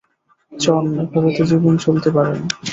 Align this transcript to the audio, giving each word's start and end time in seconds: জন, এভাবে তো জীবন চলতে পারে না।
জন, 0.51 0.85
এভাবে 1.03 1.29
তো 1.37 1.43
জীবন 1.49 1.73
চলতে 1.85 2.09
পারে 2.15 2.31
না। 2.35 2.45